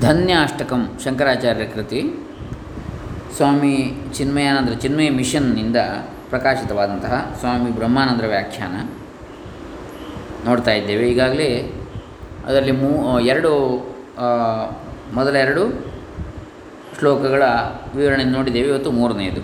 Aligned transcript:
ಧನ್ಯಾಷ್ಟಕಂ 0.00 0.98
ಶಂಕರಾಚಾರ್ಯ 1.04 1.64
ಕೃತಿ. 1.64 2.28
ಸ್ವಾಮಿ 3.36 3.94
ಚಿನ್ಮಯಾನಂದರ 4.14 4.72
ಚಿನ್ಮಯ 4.72 5.10
ಮಿಷನ್ನಿಂದ 5.10 5.76
ಪ್ರಕಾಶಿತವಾದಂತಹ 6.30 7.34
ಸ್ವಾಮಿ 7.38 7.70
ಬ್ರಹ್ಮಾನಂದರ 7.70 8.26
ವ್ಯಾಖ್ಯಾನ 8.26 8.88
ನೋಡ್ತಾ 10.46 10.70
ಇದ್ದೇವೆ. 10.70 11.10
ಈಗಾಗಲೇ 11.10 11.72
ಅದರಲ್ಲಿ 12.46 12.72
ಮೂ 12.72 13.20
ಎರಡು 13.20 13.76
ಆ, 14.18 14.24
ಮೊದಲ 15.14 15.36
ಎರಡು 15.36 15.86
ಶ್ಲೋಕಗಳ 16.98 17.42
ವಿವರಣೆ 17.96 18.24
ನೋಡಿದ್ದೇವೆ. 18.24 18.68
ಇವತ್ತು 18.68 18.92
ಮೂರನೆಯದು. 18.92 19.40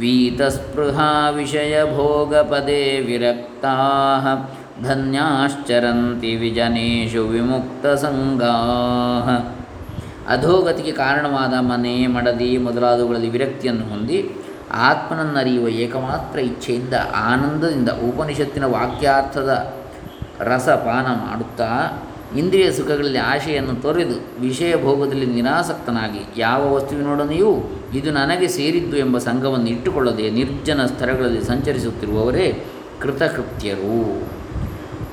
वीतस्पृहाविषयभोगपदे 0.00 3.00
विरक्ताः 3.00 4.34
धन्याश्चरन्ति 4.82 6.36
विजनेषु 6.36 7.22
विमुक्तसङ्गाः 7.32 9.28
ಅಧೋಗತಿಗೆ 10.28 10.92
ಕಾರಣವಾದ 10.92 11.54
ಮನೆ, 11.60 12.06
ಮಡದಿ 12.06 12.58
ಮೊದಲಾದವುಗಳಲ್ಲಿ 12.58 13.30
ವಿರಕ್ತಿಯನ್ನು 13.30 13.88
ಹೊಂದಿ 13.88 14.30
ಆತ್ಮನನ್ನರಿಯುವ 14.72 15.68
ಏಕಮಾತ್ರ 15.68 16.38
ಇಚ್ಛೆಯಿಂದ 16.38 16.94
ಆನಂದದಿಂದ 17.14 17.88
ಉಪನಿಷತ್ತಿನ 17.88 18.64
ವಾಕ್ಯಾರ್ಥದ 18.64 19.74
ರಸಪಾನ 20.40 21.06
ಮಾಡುತ್ತಾ 21.06 22.02
ಇಂದ್ರಿಯ 22.38 22.72
ಸುಖಗಳಲ್ಲಿ 22.72 23.18
ಆಶೆಯನ್ನು 23.18 23.82
ತೊರೆದು 23.82 24.40
ವಿಷಯ 24.40 24.82
ಭೋಗದಲ್ಲಿ 24.82 25.26
ನಿರಾಸಕ್ತನಾಗಿ 25.26 26.20
ಯಾವ 26.36 26.74
ವಸ್ತುವಿನೊಡನೆಯೂ 26.74 27.80
ಇದು 27.94 28.10
ನನಗೆ 28.10 28.48
ಸೇರಿದ್ದು 28.48 28.96
ಎಂಬ 28.96 29.18
ಸಂಘವನ್ನು 29.18 29.68
ಇಟ್ಟುಕೊಳ್ಳದೆ 29.68 30.30
ನಿರ್ಜನ 30.30 30.86
ಸ್ಥಳಗಳಲ್ಲಿ 30.86 31.44
ಸಂಚರಿಸುತ್ತಿರುವವರೇ 31.44 32.64
ಕೃತಕೃತ್ಯರು. 33.02 34.28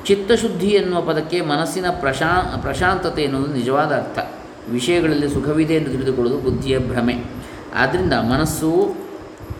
ಚಿತ್ತಶುದ್ಧಿ 0.04 0.66
ಎನ್ನುವ 0.66 1.00
ಪದಕ್ಕೆ 1.00 1.40
ಮನಸ್ಸಿನ 1.40 1.84
ಪ್ರಶಾ, 2.00 2.58
ಪ್ರಶಾಂತತೆ 2.62 3.22
ಎನ್ನುವುದು 3.22 3.52
ನಿಜವಾದ 3.52 3.92
ಅರ್ಥ. 3.92 4.18
ವಿಷಯಗಳಲ್ಲಿ 4.70 5.28
ಸುಖವಿದೆ 5.28 5.74
ಎಂದು 5.74 5.90
ತಿಳಿದುಕೊಳ್ಳುವುದು 5.90 6.50
ಬುದ್ಧಿಯ 6.50 6.78
ಭ್ರಮೆ. 6.78 7.14
ಆದ್ದರಿಂದ 7.74 8.12
ಮನಸ್ಸು 8.12 8.94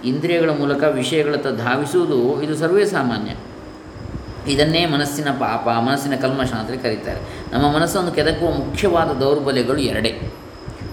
ಇಂದ್ರಿಯಗಳ 0.05 0.50
ಮೂಲಕ 0.50 0.83
ವಿಷಯಗಳತ್ತ 0.83 1.47
ಧಾವಿಸುವುದು 1.47 2.42
ಇದು 2.42 2.56
ಸರ್ವೇ 2.56 2.84
ಸಾಮಾನ್ಯ. 2.84 3.32
ಇದನ್ನೇ 4.52 4.86
ಮನಸ್ಸಿನ 4.86 5.28
ಪಾಪ, 5.30 5.69
ಮನಸ್ಸಿನ 5.69 6.16
ಕಲ್ಮಶ 6.16 6.52
ಅಂತ 6.52 6.82
ಕರೀತಾರೆ. 6.82 7.20
ನಮ್ಮ 7.52 7.75
ಮನಸ್ಸನ್ನು 7.75 8.12
ಕೆದಕುವ 8.12 8.50
ಮುಖ್ಯವಾದ 8.50 9.08
ದೌರ್ಬಲ್ಯಗಳು 9.08 9.78
ಎರಡೇ. 9.78 10.32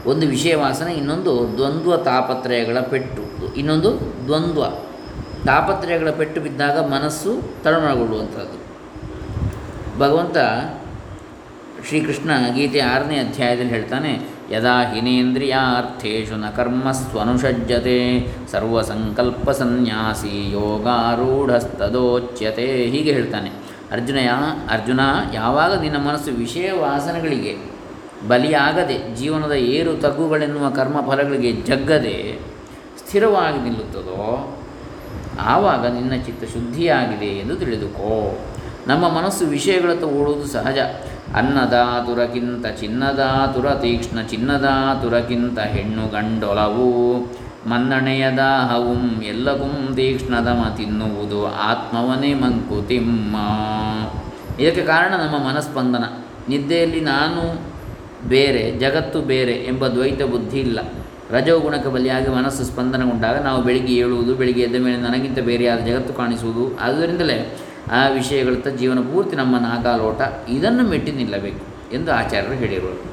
ಒಂದು 0.06 0.28
ವಿಷಯ 0.28 0.56
ವಾಸನೆ 0.56 0.94
ಇನ್ನೊಂದು 0.94 1.54
ದ್ವಂದ್ವ 1.58 1.98
ತಾಪತ್ರಯಗಳ 1.98 2.80
ಪೆಟ್ಟು. 2.80 3.56
ಇನ್ನೊಂದು 3.56 4.14
ದ್ವಂದ್ವ 4.26 4.66
ತಾಪತ್ರಯಗಳ 5.46 6.10
ಪೆಟ್ಟು 6.10 6.42
ಬಿದ್ದಾಗ 6.42 6.80
ಮನಸ್ಸು 6.80 7.42
ತಳಮಳಗೊಳ್ಳುವಂಥದ್ದು 7.64 8.62
ಭಗವಂತ 10.00 10.38
ಶ್ರೀಕೃಷ್ಣ 11.88 12.32
ಗೀತೆ 12.56 12.80
ಆರನೇ 12.80 13.18
ಅಧ್ಯಾಯದಲ್ಲಿ 13.18 13.70
ಹೇಳ್ತಾನೆ, 13.70 14.20
ಯದಾ 14.52 14.94
ಹಿನೇಂದ್ರಿಯಾರ್ಥೇಶು 14.94 16.36
ನ 16.36 16.50
ಕರ್ಮಸ್ವನುಷಜ್ಯತೆ 16.50 18.28
ಸರ್ವಸಂಕಲ್ಪ 18.52 19.52
ಸನ್ಯಾಸಿ 19.52 20.52
ಯೋಗಾರೂಢಸ್ತದೋಚ್ಯತೆ, 20.52 22.86
ಹೀಗೆ 22.86 23.14
ಹೇಳ್ತಾನೆ. 23.14 23.52
ಅರ್ಜುನ 23.92 24.16
ಯಾ, 24.16 24.68
ಅರ್ಜುನ, 24.72 25.00
ಯಾವಾಗ 25.34 25.82
ನಿನ್ನ 25.82 25.98
ಮನಸ್ಸು 25.98 26.32
ವಿಷಯ 26.32 26.72
ವಾಸನೆಗಳಿಗೆ 26.72 27.58
ಬಲಿಯಾಗದೆ 28.28 29.16
ಜೀವನದ 29.16 29.52
ಏರು 29.52 29.94
ತಗ್ಗುಗಳೆನ್ನುವ 29.94 30.70
ಕರ್ಮಫಲಗಳಿಗೆ 30.70 31.52
ಜಗ್ಗದೆ 31.52 32.40
ಸ್ಥಿರವಾಗಿ 32.98 33.64
ನಿಲ್ಲುತ್ತದೋ, 33.64 34.56
ಆವಾಗ 35.40 35.86
ನಿನ್ನ 35.86 36.26
ಚಿತ್ತ 36.26 36.44
ಶುದ್ಧಿಯಾಗಿದೆ 36.44 37.26
ಎಂದು 37.26 37.56
ತಿಳಿದುಕೋ. 37.56 38.40
ನಮ್ಮ 38.88 39.10
ಮನಸ್ಸು 39.10 39.46
ವಿಷಯಗಳತ್ತ 39.46 40.04
ಓಡುವುದು 40.04 40.48
ಸಹಜ. 40.48 40.78
ಅನ್ನದಾತುರಕ್ಕಿಂತ 41.36 42.68
ಚಿನ್ನದಾತುರ 42.68 43.70
ತೀಕ್ಷ್ಣ 43.70 44.22
ಚಿನ್ನದಾತುರಕ್ಕಿಂತ 44.22 45.60
ಹೆಣ್ಣು 45.60 46.12
ಗಂಡೊಲವು. 46.12 47.20
ಮನ್ನಣೆಯ 47.70 48.32
ದಾಹವುಂ 48.32 49.22
ಎಲ್ಲಗುಂ 49.22 49.94
ತೀಕ್ಷ್ಣದಮ 49.96 50.74
ತಿನ್ನುವುದು 50.78 51.48
ಆತ್ಮವನೇ 51.48 52.34
ಮಂಕುತಿಮ್ಮ 52.34 53.36
ಇದಕ್ಕೆ 54.62 54.82
ಕಾರಣ 54.82 55.14
ನಮ್ಮ 55.14 55.48
ಮನಸ್ಪಂದನ. 55.48 56.04
ನಿದ್ದೆಯಲ್ಲಿ 56.50 57.02
ನಾನು 57.02 57.72
ಬೇರೆ, 58.30 58.72
ಜಗತ್ತು 58.72 59.22
ಬೇರೆ 59.22 59.52
ಎಂಬ 59.52 59.88
ದ್ವೈತ 59.88 60.24
ಬುದ್ಧಿ 60.24 60.60
ಇಲ್ಲ. 60.60 60.80
ರಜೋಗುಣಕ್ಕೆ 61.32 61.90
ಬಲಿಯಾಗಿ 61.90 62.30
ಮನಸ್ಸು 62.30 62.64
ಸ್ಪಂದನಗೊಂಡಾಗ 62.64 63.38
ನಾವು 63.42 63.62
ಬೆಳಿಗ್ಗೆ 63.62 63.94
ಏಳುವುದು, 63.94 64.36
ಬೆಳಿಗ್ಗೆ 64.36 64.64
ಎದ್ದ 64.64 64.76
ಮೇಲೆ 64.76 64.98
ನನಗಿಂತ 64.98 65.40
ಬೇರೆಯಾದ 65.40 65.80
ಜಗತ್ತು 65.80 66.14
ಕಾಣಿಸುವುದು. 66.14 66.80
ಆದ್ದರಿಂದಲೇ 66.80 67.58
ಆ 67.90 68.08
ವಿಷಯಗಳತ್ತ 68.08 68.68
ಜೀವನ 68.68 69.00
ಪೂರ್ತಿ 69.00 69.36
ನಮ್ಮ 69.36 69.58
ನಾಗಾಲೋಟ 69.58 70.22
ಇದನ್ನು 70.50 70.84
ಮೆಟ್ಟಿ 70.84 71.12
ನಿಲ್ಲಬೇಕು 71.12 71.94
ಎಂದು 71.94 72.12
ಆಚಾರ್ಯರು 72.12 72.54
ಹೇಳಿರುವರು. 72.54 73.12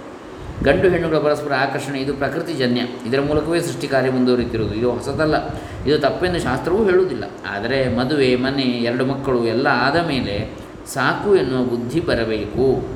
ಗಂಡು 0.64 0.88
ಹೆಣ್ಣುಗಳ 0.88 1.18
ಪರಸ್ಪರ 1.18 1.52
ಆಕರ್ಷಣೆ, 1.58 2.00
ಇದು 2.00 2.14
ಪ್ರಕೃತಿಜನ್ಯ 2.14 2.80
ಇದರ 2.80 3.20
ಮೂಲಕವೇ 3.20 3.60
ಸೃಷ್ಟಿ 3.60 3.88
ಕಾರ್ಯ 3.88 4.10
ಮುಂದುವರಿತಿರುವುದು 4.10 4.74
ಇದು 4.74 4.90
ಹೊಸದಲ್ಲ. 4.90 5.34
ಇದು 5.86 5.98
ತಪ್ಪೆಂದು 5.98 6.38
ಶಾಸ್ತ್ರವೂ 6.38 6.84
ಹೇಳುವುದಿಲ್ಲ. 6.84 7.24
ಆದರೆ 7.50 7.96
ಮದುವೆ, 7.96 8.36
ಮನೆ, 8.36 8.62
ಎರಡು 8.62 9.06
ಮಕ್ಕಳು 9.06 9.46
ಎಲ್ಲ 9.46 9.66
ಆದ 9.72 9.96
ಮೇಲೆ 9.96 10.56
ಸಾಕು 10.86 11.36
ಎನ್ನುವ 11.36 11.64
ಬುದ್ಧಿ 11.64 12.00
ಬರಬೇಕು. 12.00 12.88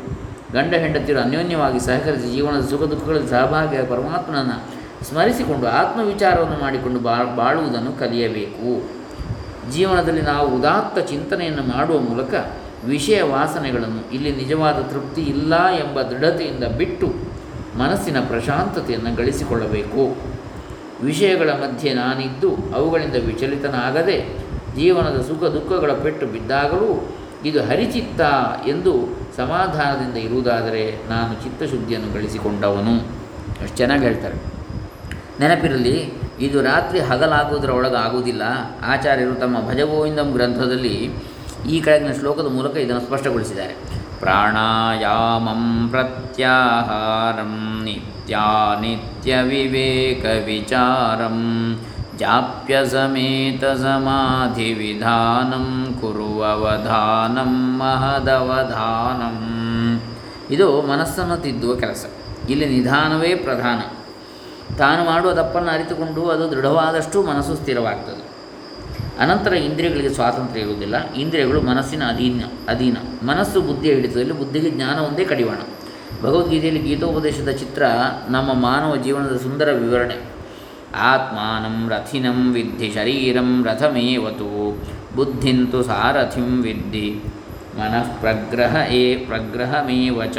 ಗಂಡ 0.52 0.74
ಹೆಂಡತಿಯರು 0.74 1.20
ಅನ್ಯೋನ್ಯವಾಗಿ 1.20 1.80
ಸಹಕರಿಸಿ 1.80 2.32
ಜೀವನದ 2.32 2.68
ಸುಖ 2.68 2.82
ದುಃಖಗಳಲ್ಲಿ 2.82 3.28
ಸಹಭಾಗಿಯ 3.28 3.82
ಪರಮಾತ್ಮನನ್ನು 3.82 4.82
ಸ್ಮರಿಸಿಕೊಂಡು 5.04 5.66
ಆತ್ಮವಿಚಾರವನ್ನು 5.66 6.60
ಮಾಡಿಕೊಂಡು 6.60 7.00
ಬಾ, 7.00 7.22
ಬಾಳುವುದನ್ನು 7.36 7.92
ಕಲಿಯಬೇಕು. 7.92 9.01
ಜೀವನದಲ್ಲಿ 9.70 10.22
ನಾವು 10.22 10.56
ಉದಾತ್ತ 10.56 10.98
ಚಿಂತನೆಯನ್ನು 10.98 11.62
ಮಾಡುವ 11.62 11.98
ಮೂಲಕ 12.00 12.34
ವಿಷಯ 12.84 13.22
ವಾಸನೆಗಳನ್ನು, 13.22 14.14
ಇಲ್ಲಿ 14.14 14.36
ನಿಜವಾದ 14.36 14.74
ತೃಪ್ತಿ 14.74 15.20
ಇಲ್ಲ 15.20 15.66
ಎಂಬ 15.66 16.02
ದೃಢತೆಯಿಂದ 16.02 16.64
ಬಿಟ್ಟು 16.64 17.14
ಮನಸ್ಸಿನ 17.78 18.20
ಪ್ರಶಾಂತತೆಯನ್ನು 18.20 19.16
ಗಳಿಸಿಕೊಳ್ಳಬೇಕು. 19.16 20.16
ವಿಷಯಗಳ 21.02 21.50
ಮಧ್ಯೆ 21.50 21.94
ನಾನಿದ್ದು, 21.94 22.56
ಅವುಗಳಿಂದ 22.74 23.14
ವಿಚಲಿತನಾಗದೆ 23.14 24.38
ಜೀವನದ 24.76 25.20
ಸುಖ 25.20 25.44
ದುಃಖಗಳ 25.44 25.92
ಪೆಟ್ಟು 25.92 26.26
ಬಿದ್ದಾಗಲೂ 26.26 27.08
ಇದು 27.44 27.62
ಹರಿಚಿತ್ತ 27.62 28.20
ಎಂದು 28.66 28.92
ಸಮಾಧಾನದಿಂದ 29.36 30.16
ಇರುವುದಾದರೆ 30.16 31.08
ನಾನು 31.08 31.42
ಚಿತ್ತಶುದ್ಧಿಯನ್ನು 31.42 32.12
ಗಳಿಸಿಕೊಂಡವನು. 32.12 32.96
ಅಷ್ಟು 33.62 33.76
ಚೆನ್ನಾಗಿ 33.76 34.02
ಹೇಳ್ತಾರೆ. 34.02 34.34
ನೆನಪಿರಲಿ 35.40 36.12
ಇದು 36.42 36.62
ರಾತ್ರಿ 36.62 37.00
ಹಗಲಾಗುವುದರ 37.00 37.70
ಒಳಗೆ 37.70 37.96
ಆಗುವುದಿಲ್ಲ 37.96 38.42
ಆಚಾರ್ಯರು 38.86 39.34
ತಮ್ಮ 39.34 39.68
ಭಜಗೋವಿಂದಂ 39.68 40.32
ಗ್ರಂಥದಲ್ಲಿ 40.32 41.10
ಈ 41.68 41.80
ಕೆಳಗಿನ 41.80 42.12
ಶ್ಲೋಕದ 42.12 42.52
ಮೂಲಕ 42.52 42.76
ಇದನ್ನು 42.76 43.00
ಸ್ಪಷ್ಟಗೊಳಿಸಿದ್ದಾರೆ. 43.00 44.02
ಪ್ರಾಣಾಯಾಮಂ 44.18 45.88
ಪ್ರತ್ಯಾಹಾರಂ 45.88 47.84
ನಿತ್ಯಾನಿತ್ಯ 47.84 49.42
ವಿವೇಕ 49.42 50.24
ವಿಚಾರಂ 50.46 51.78
ಜಾಪ್ಯ 52.18 52.86
ಸಮೇತ 52.86 53.64
ಸಮಾಧಿ 53.64 54.72
ವಿಧಾನಂ 54.72 55.98
ಕುರುವವಧಾನಂ 56.00 57.78
ಮಹದವಧಾನಂ. 57.78 59.38
ಇದು 60.50 60.82
ಮನಸ್ಸನ್ನು 60.82 61.36
ತಿದ್ದುವ 61.36 61.74
ಕೆಲಸ. 61.74 62.06
ಇಲ್ಲಿ 62.48 62.66
ನಿಧಾನವೇ 62.66 63.34
ಪ್ರಧಾನ. 63.34 63.78
ತಾನು 64.78 65.04
ಮಾಡುವ 65.04 65.32
ತಪ್ಪನ್ನು 65.32 65.70
ಅರಿತುಕೊಂಡು 65.70 66.28
ಅದು 66.28 66.50
ದೃಢವಾದಷ್ಟು 66.50 67.22
ಮನಸ್ಸು 67.22 67.56
ಸ್ಥಿರವಾಗ್ತದೆ. 67.56 68.32
ಅನಂತರ 69.18 69.54
ಇಂದ್ರಿಯಗಳಿಗೆ 69.54 70.08
ಸ್ವಾತಂತ್ರ್ಯ 70.08 70.60
ಇರುವುದಿಲ್ಲ. 70.60 71.12
ಇಂದ್ರಿಯಗಳು 71.12 71.60
ಮನಸ್ಸಿನ 71.60 72.02
ಅಧೀನ 72.04 72.44
ಅಧೀನ. 72.68 72.96
ಮನಸ್ಸು 73.22 73.60
ಬುದ್ಧಿಯ 73.60 73.94
ಹಿಡಿತದಲ್ಲಿ 73.94 74.32
ಬುದ್ಧಿಗೆ 74.32 74.70
ಜ್ಞಾನ 74.70 74.98
ಒಂದೇ 74.98 75.24
ಕಡಿವಾಣ. 75.24 75.56
ಭಗವದ್ಗೀತೆಯಲ್ಲಿ 76.22 76.82
ಗೀತೋಪದೇಶದ 76.82 77.48
ಚಿತ್ರ, 77.48 77.82
ನಮ್ಮ 78.28 78.52
ಮಾನವ 78.52 78.96
ಜೀವನದ 78.96 79.36
ಸುಂದರ 79.36 79.72
ವಿವರಣೆ. 79.72 80.14
ಆತ್ಮಾನಂ 80.96 81.90
ರಥಿನಂ 81.90 82.54
ವಿದ್ಧಿ 82.54 82.92
ಶರೀರಂ 82.94 83.64
ರಥಮೇವತು. 83.64 84.82
ಬುದ್ಧಿಂತು 85.16 85.82
ಸಾರಥಿಂ 85.82 86.62
ವಿದ್ಧಿ. 86.62 87.20
ಮನಃ 87.76 88.20
ಪ್ರಗ್ರಹ 88.20 88.92
ಏ 88.92 89.16
ಪ್ರಗ್ರಹಮೇವ 89.16 90.22
ಚ. 90.24 90.36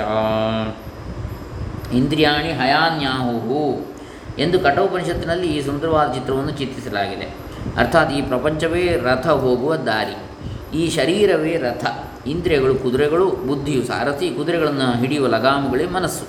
ಇಂದ್ರಿಯಾಣಿ 1.93 2.49
ಹಯಾನ್ಯಾಹು 2.49 3.92
ಎಂದು 4.39 4.59
ಕಠೋಪನಿಷತ್ತಿನಲ್ಲಿ 4.59 5.47
ಈ 5.47 5.61
ಸುಂದರವಾದ 5.61 6.13
ಚಿತ್ರವನ್ನು 6.13 6.51
ಚಿತ್ರಿಸಲಾಗಿದೆ. 6.51 7.35
ಅರ್ಥಾತ್ 7.77 8.11
ಈ 8.11 8.21
ಪ್ರಪಂಚವೇ 8.21 8.99
ರಥ 9.03 9.27
ಹೋಗುವ 9.27 9.75
ದಾರಿ. 9.75 10.17
ಈ 10.77 10.89
ಶರೀರವೇ 10.89 11.57
ರಥ. 11.57 11.85
ಇಂದ್ರಿಯಗಳು 12.27 12.75
ಕುದುರೆಗಳು, 12.75 13.29
ಬುದ್ಧಿಯು 13.29 13.83
ಸಾರಥಿ, 13.83 14.29
ಕುದುರೆಗಳನ್ನು 14.29 14.97
ಹಿಡಿಯುವ 14.99 15.27
ಲಗಾಮುಗಳೇ 15.27 15.85
ಮನಸ್ಸು. 15.85 16.25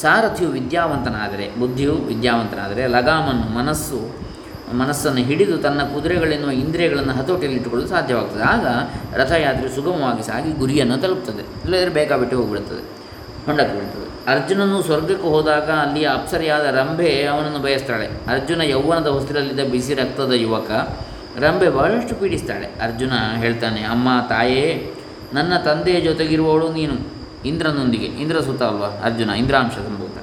ಸಾರಥಿಯು 0.00 0.50
ವಿದ್ಯಾವಂತನಾದರೆ, 0.50 1.60
ಬುದ್ಧಿಯು 1.60 1.92
ವಿದ್ಯಾವಂತನಾದರೆ 1.92 2.86
ಲಗಾಮನ್ನು 2.86 3.58
ಮನಸ್ಸು, 3.58 4.30
ಮನಸ್ಸನ್ನು 4.74 5.20
ಹಿಡಿದು 5.20 5.58
ತನ್ನ 5.58 5.82
ಕುದುರೆಗಳೆನ್ನುವ 5.82 6.50
ಇಂದ್ರಿಯಗಳನ್ನು 6.50 7.12
ಹತೋಟಿಯಲ್ಲಿಟ್ಟುಕೊಳ್ಳಲು 7.12 7.90
ಸಾಧ್ಯವಾಗ್ತದೆ. 7.90 8.42
ಆಗ 8.42 8.66
ರಥಯಾತ್ರೆ 9.20 9.74
ಸುಗಮವಾಗಿ 9.74 10.22
ಸಾಗಿ 10.26 10.52
ಗುರಿಯನ್ನು 10.58 10.98
ತಲುಪುತ್ತದೆ 10.98 11.40
ಇಲ್ಲದರೆ 11.40 11.88
ಬೇಕಾಬಿಟ್ಟು 11.88 12.36
ಹೋಗಿಬಿಡುತ್ತದೆ. 12.36 12.82
ಹೊಂಡಕ್ಕೆ 13.46 13.74
ಬೀಳ್ತದೆ 13.78 14.09
ಅರ್ಜುನನು 14.26 14.82
ಸ್ವರ್ಗಕ್ಕೆ 14.82 15.28
ಹೋದಾಗ 15.28 15.70
ಅಲ್ಲಿಯ 15.70 16.08
ಅಪ್ಸರಿಯಾದ 16.08 16.64
ರಂಭೆ 16.64 17.26
ಅವನನ್ನು 17.26 17.58
ಬಯಸ್ತಾಳೆ. 17.58 18.06
ಅರ್ಜುನ 18.06 18.60
ಯೌವನದ 18.60 19.06
ಹೊಸಿರಲ್ಲಿದ್ದ 19.06 19.60
ಬಿಸಿ 19.70 19.94
ರಕ್ತದ 19.94 20.32
ಯುವಕ 20.32 20.70
ರಂಭೆ 21.38 21.70
ಬಹಳಷ್ಟು 21.70 22.14
ಪೀಡಿಸ್ತಾಳೆ. 22.14 22.66
ಅರ್ಜುನ 22.66 23.12
ಹೇಳ್ತಾನೆ, 23.36 23.82
ಅಮ್ಮ, 23.82 24.08
ತಾಯೇ, 24.28 24.94
ನನ್ನ 25.34 25.56
ತಂದೆಯ 25.56 26.00
ಜೊತೆಗಿರುವವಳು 26.00 26.72
ನೀನು. 26.72 26.94
ಇಂದ್ರನೊಂದಿಗೆ, 27.44 28.06
ಇಂದ್ರ 28.06 28.40
ಸುತ 28.40 28.62
ಅಲ್ವಾ? 28.62 28.86
ಅರ್ಜುನ, 28.86 29.30
ಇಂದ್ರಾಂಶ 29.30 29.74
ಸಂಭೂತ. 29.74 30.18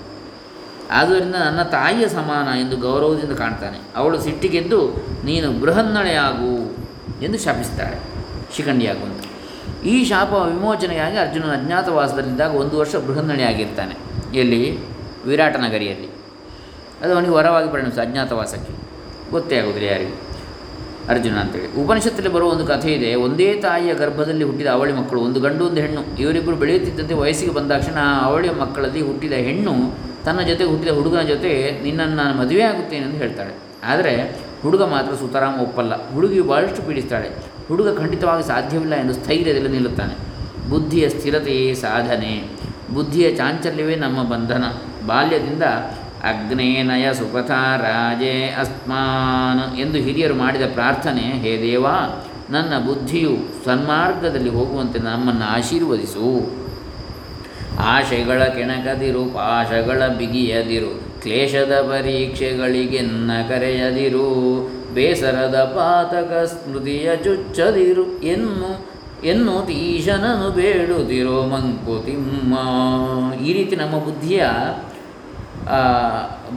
ಆದ್ದರಿಂದ 0.91 1.35
ನನ್ನ 1.35 1.63
ತಾಯಿಯ 1.63 2.07
ಸಮಾನ 2.07 2.47
ಎಂದು 2.59 2.77
ಗೌರವದಿಂದ 2.77 3.31
ಕಾಣ್ತಾನೆ. 3.31 3.79
ಅವಳು 3.95 4.21
ಸಿಟ್ಟಿಗೆದ್ದು, 4.21 4.93
ನೀನು 5.25 5.51
ಬೃಹನ್ನಳೆಯಾಗು 5.51 6.77
ಎಂದು 7.23 7.37
ಶಾಪಿಸ್ತಾಳೆ. 7.37 7.97
ಶಿಖಂಡಿಯಾಗು 8.55 9.05
ಅಂತ 9.05 9.26
ಈ 9.85 10.05
ಶಾಪ 10.05 10.33
ವಿಮೋಚನೆಯಾಗಿ 10.33 11.17
ಅರ್ಜುನನ 11.17 11.51
ಅಜ್ಞಾತವಾಸದಲ್ಲಿದ್ದಾಗ 11.51 12.55
ಒಂದು 12.55 12.77
ವರ್ಷ 12.77 12.95
ಬೃಹನ್ನಣಿಯಾಗಿರ್ತಾನೆ. 12.95 13.95
ಎಲ್ಲಿ? 14.37 14.77
ವಿರಾಟನಗರಿಯಲ್ಲಿ. 15.25 16.07
ಅದು 17.01 17.15
ಅವನಿಗೆ 17.15 17.31
ವರವಾಗಿ 17.31 17.71
ಪರಿಣಮಿಸ 17.71 17.99
ಅಜ್ಞಾತವಾಸಕ್ಕೆ. 17.99 18.73
ಗೊತ್ತೇ 19.31 19.57
ಆಗೋದಿಲ್ಲ 19.57 19.87
ಯಾರಿಗೆ. 19.87 20.27
ಅರ್ಜುನ 21.09 21.37
ಅಂತೇಳಿ 21.37 21.83
ಉಪನಿಷತ್ತಲ್ಲಿ 21.83 22.31
ಬರುವ 22.33 22.49
ಒಂದು 22.49 22.65
ಕಥೆ 22.65 22.93
ಇದೆ. 22.93 23.15
ಒಂದೇ 23.15 23.53
ತಾಯಿಯ 23.53 23.93
ಗರ್ಭದಲ್ಲಿ 23.93 24.43
ಹುಟ್ಟಿದ 24.43 24.67
ಅವಳಿ 24.67 24.93
ಮಕ್ಕಳು, 24.93 25.21
ಒಂದು 25.21 25.39
ಗಂಡು, 25.39 25.65
ಒಂದು 25.65 25.81
ಹೆಣ್ಣು. 25.81 26.17
ಇವರಿಬ್ಬರು 26.19 26.55
ಬೆಳೆಯುತ್ತಿದ್ದಂತೆ 26.55 27.13
ವಯಸ್ಸಿಗೆ 27.13 27.53
ಬಂದಾಕ್ಷಣ 27.53 27.97
ಆ 28.01 28.25
ಅವಳಿಯ 28.25 28.51
ಮಕ್ಕಳಲ್ಲಿ 28.51 29.01
ಹುಟ್ಟಿದ 29.01 29.31
ಹೆಣ್ಣು 29.31 29.73
ತನ್ನ 30.25 30.41
ಜೊತೆ 30.41 30.63
ಹುಟ್ಟಿದ 30.63 30.93
ಹುಡುಗನ 30.93 31.21
ಜೊತೆ 31.21 31.79
ನಿನ್ನನ್ನು 31.83 32.15
ನಾನು 32.15 32.37
ಮದುವೆ 32.37 32.61
ಆಗುತ್ತೇನೆ 32.61 33.05
ಎಂದು 33.05 33.17
ಹೇಳ್ತಾಳೆ. 33.17 33.53
ಆದರೆ 33.83 34.35
ಹುಡುಗ 34.61 34.83
ಮಾತ್ರ 34.83 35.15
ಸುತರಾಮ 35.15 35.61
ಒಪ್ಪಲ್ಲ. 35.61 36.11
ಹುಡುಗಿ 36.11 36.41
ಭಾಳಷ್ಟು 36.41 36.81
ಪೀಡಿಸ್ತಾಳೆ. 36.81 37.29
ಹುಡುಗ 37.67 37.97
ಖಂಡಿತವಾಗಿ 37.97 38.47
ಸಾಧ್ಯವಿಲ್ಲ 38.47 38.95
ಎಂದು 38.95 39.13
ಸ್ಥೈರ್ಯದಲ್ಲಿ 39.13 39.69
ನಿಲ್ಲುತ್ತಾನೆ. 39.69 40.27
ಬುದ್ಧಿಯ 40.69 41.09
ಸ್ಥಿರತೆಯೇ 41.09 41.73
ಸಾಧನೆ. 41.73 42.43
ಬುದ್ಧಿಯ 42.93 43.35
ಚಾಂಚಲ್ಯವೇ 43.35 43.95
ನಮ್ಮ 43.95 44.23
ಬಂಧನ. 44.23 44.63
ಬಾಲ್ಯದಿಂದ 45.05 45.63
ಅಗ್ನೇನಯ 46.23 47.13
ಸುಪಥ 47.13 47.51
ರಾಜೇ 47.77 48.55
ಅಸ್ಮಾನ್ 48.59 49.79
ಎಂದು 49.79 49.97
ಹಿರಿಯರು 49.97 50.35
ಮಾಡಿದ 50.35 50.61
ಪ್ರಾರ್ಥನೆ, 50.73 51.21
ಹೇ 51.21 51.61
ದೇವ, 51.61 51.85
ನನ್ನ 52.49 52.77
ಬುದ್ಧಿಯು 52.77 53.65
ಸನ್ಮಾರ್ಗದಲ್ಲಿ 53.65 54.49
ಹೋಗುವಂತೆ 54.49 54.99
ನಮ್ಮನ್ನು 54.99 55.45
ಆಶೀರ್ವದಿಸು. 55.45 56.51
ಆಶೆಗಳ 57.79 58.43
ಕೆಣಕದಿರು, 58.43 59.25
ಪಾಶಗಳ 59.25 60.07
ಬಿಗಿಯದಿರು. 60.07 61.06
ಕ್ಲೇಶದ 61.27 61.73
ಪರೀಕ್ಷೆಗಳಿಗೆನ್ನ 61.81 63.31
ಕರೆಯದಿರು 63.49 64.27
ಬೇಸರದ 64.93 65.57
ಪಾತಕ 65.63 66.45
ಸ್ಮೃತಿಯ 66.45 67.15
ಚುಚ್ಚದಿರು 67.15 68.21
ಎನ್ನು 68.21 68.69
ಎನ್ನು 69.23 69.65
ತೀಶನನು 69.65 70.49
ಬೇಡುದಿರೋ 70.49 71.43
ಮಂಕುತಿಮ್ಮ 71.43 72.53
ಈ 73.43 73.53
ರೀತಿ 73.53 73.75
ನಮ್ಮ 73.75 73.97
ಬುದ್ಧಿಯ 73.97 74.45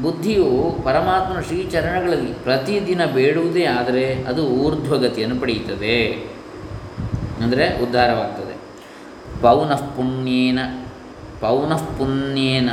ಬುದ್ಧಿಯು 0.02 0.78
ಪರಮಾತ್ಮನ 0.84 1.40
ಶ್ರೀಚರಣಗಳಲ್ಲಿ 1.40 2.32
ಪ್ರತಿದಿನ 2.32 3.04
ಬೇಡುವುದೇ 3.04 3.64
ಆದರೆ 3.64 4.14
ಅದು 4.14 4.42
ಊರ್ಧ್ವಗತಿಯನ್ನು 4.46 5.40
ಪಡೆಯುತ್ತದೆ. 5.40 6.28
ಅಂದರೆ 7.42 7.82
ಉದ್ಧಾರವಾಗ್ತದೆ. 7.82 8.54
ಪೌನಃ 9.42 9.82
ಪುಣ್ಯೇನ 9.96 10.58
ಪೌನಃ 11.40 11.82
ಪುಣ್ಯೇನ. 11.98 12.70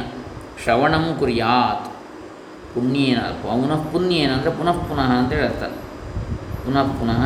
ಶ್ರವಣಂ 0.63 1.15
ಕುರ್ಯಾತ್. 1.19 1.87
ಪುಣ್ಯೇನ 2.73 3.19
ಪುನಃ 3.19 3.91
ಪುಣ್ಯೇನ 3.91 4.31
ಅಂದರೆ 4.31 4.51
ಪುನಃ 4.51 4.71
ಪುನಃ 4.71 5.09
ಅಂತೇಳಿ 5.11 5.43
ಅರ್ಥ 5.43 5.63
ಪುನಃ 6.65 6.83
ಪುನಃ 6.83 7.23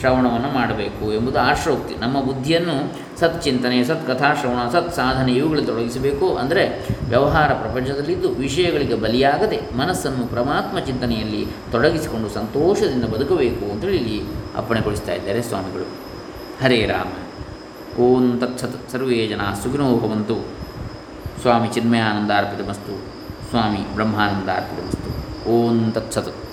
ಶ್ರವಣವನ್ನು 0.00 0.48
ಮಾಡಬೇಕು 0.48 1.12
ಎಂಬುದು 1.12 1.38
ಆಶ್ರೋಕ್ತಿ 1.38 1.94
ನಮ್ಮ 1.94 2.20
ಬುದ್ಧಿಯನ್ನು 2.20 2.92
ಸತ್ಚಿಂತನೆ 3.20 3.84
ಸತ್ಕಥಾಶ್ರವಣ 3.84 4.68
ಸತ್ 4.70 4.94
ಸಾಧನೆ 4.94 5.32
ಇವುಗಳಲ್ಲಿ 5.32 5.66
ತೊಡಗಿಸಬೇಕು 5.66 6.34
ಅಂದರೆ 6.34 6.86
ವ್ಯವಹಾರ 7.08 7.52
ಪ್ರಪಂಚದಲ್ಲಿದ್ದು 7.52 8.28
ವಿಷಯಗಳಿಗೆ 8.28 8.94
ಬಲಿಯಾಗದೆ 8.94 9.76
ಮನಸ್ಸನ್ನು 9.76 10.26
ಪರಮಾತ್ಮ 10.26 10.78
ಚಿಂತನೆಯಲ್ಲಿ 10.78 11.46
ತೊಡಗಿಸಿಕೊಂಡು 11.72 12.28
ಸಂತೋಷದಿಂದ 12.28 13.04
ಬದುಕಬೇಕು 13.04 13.72
ಅಂತೇಳಿ 13.72 13.96
ಇಲ್ಲಿ 13.96 14.20
ಅಪ್ಪಣೆಗೊಳಿಸ್ತಾ 14.56 15.12
ಇದ್ದಾರೆ 15.12 15.42
ಸ್ವಾಮಿಗಳು. 15.42 15.88
ಹರೇ 16.62 16.86
ರಾಮ. 16.86 17.10
ಓಂ 18.00 18.38
ತತ್ಸತ್. 18.38 18.90
ಸರ್ವೇ 18.92 19.26
ಜನ 19.26 19.40
ಸುಖಿನೋ 19.62 19.96
ಭವಂತು. 19.96 20.57
ಸ್ವಾಮಿ 21.42 21.68
ಚಿನ್ಮಯಾನಂದಾರ್ಪಿತಮಸ್ತು 21.68 22.94
ಸ್ವಾಮಿ 23.50 23.94
ಬ್ರಹ್ಮಾನಂದಾರ್ಪಿತಮಸ್ತು 23.94 25.08
ಓಂ 25.50 25.92
ತತ್ಸತ್. 25.92 26.47